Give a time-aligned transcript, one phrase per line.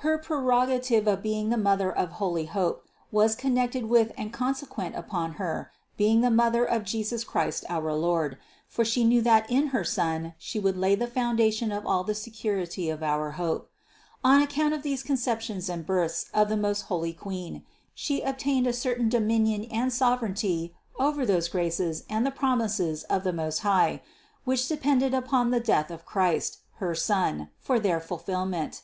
[0.00, 5.36] Her prerogative of being the Mother of holy hope was connected with and consequent upon
[5.40, 8.36] Her being the THE CONCEPTION 393 Mother of Jesus Christ our Lord,
[8.68, 12.14] for She knew that in her Son She would lay the foundation of all the
[12.14, 13.70] security of our hope.
[14.22, 17.64] On account of these conceptions and births of the most holy Queen,
[17.94, 23.32] She obtained a certain dominion and sovereignty over those graces and the promises of the
[23.32, 24.02] Most High,
[24.44, 28.82] which depended upon the death of Christ, her Son, for their fulfillment.